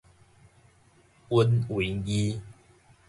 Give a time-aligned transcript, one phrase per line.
[1.29, 2.41] 勻位字